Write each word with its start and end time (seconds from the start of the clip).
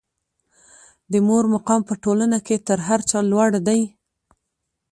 د 1.11 1.13
مور 1.27 1.43
مقام 1.53 1.81
په 1.89 1.93
ټولنه 2.03 2.37
کې 2.45 2.55
تر 2.67 2.79
هر 2.87 2.99
چا 3.09 3.19
لوړ 3.31 3.49
دی. 3.67 3.81